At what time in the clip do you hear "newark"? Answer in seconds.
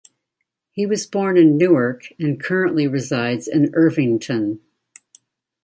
1.57-2.07